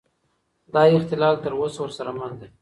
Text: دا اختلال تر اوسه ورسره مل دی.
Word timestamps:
دا 0.73 0.81
اختلال 0.97 1.35
تر 1.43 1.51
اوسه 1.57 1.79
ورسره 1.81 2.11
مل 2.19 2.31
دی. 2.39 2.47